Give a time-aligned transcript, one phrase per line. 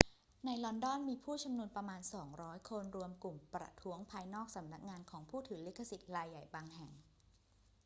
[0.45, 2.01] ในลอนดอน มีผู้ชุมนุมประมาณ
[2.35, 6.91] 200 คนรวมกลุ่มประท้วงภายนอกสำนักงานของผู้ถือลิขสิทธิ์รายใหญ่บางแห่ง